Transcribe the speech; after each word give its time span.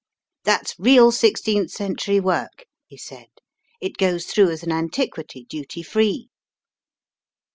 "That's 0.45 0.73
real 0.79 1.11
sixteenth 1.11 1.69
century 1.69 2.19
work," 2.19 2.65
he 2.87 2.97
said. 2.97 3.27
It 3.79 3.97
goes 3.97 4.25
through 4.25 4.49
as 4.49 4.63
an 4.63 4.71
antiquity, 4.71 5.43
duty 5.45 5.83
free." 5.83 6.29